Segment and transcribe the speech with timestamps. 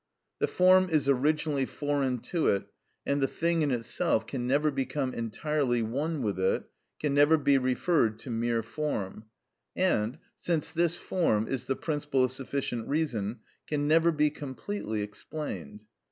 [0.39, 2.63] The form is originally foreign to it,
[3.05, 6.63] and the thing in itself can never become entirely one with it,
[6.99, 9.25] can never be referred to mere form,
[9.75, 15.83] and, since this form is the principle of sufficient reason, can never be completely explained.